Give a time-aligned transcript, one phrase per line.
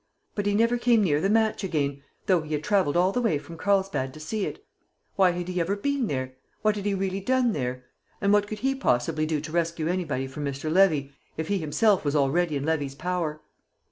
[0.33, 3.37] But he never came near the match again though he had travelled all the way
[3.37, 4.65] from Carlsbad to see it!
[5.15, 6.33] Why had he ever been there?
[6.63, 7.83] What had he really done there?
[8.19, 10.73] And what could he possibly do to rescue anybody from Mr.
[10.73, 13.41] Levy, if he himself was already in Levy's power?"